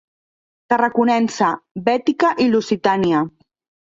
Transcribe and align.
Tarraconense, 0.73 1.49
Bètica 1.91 2.33
i 2.47 2.49
Lusitània. 2.55 3.23